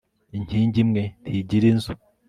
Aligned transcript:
inkingi 0.37 0.77
imwe 0.83 1.03
ntigira 1.23 1.65
inzu 1.71 1.91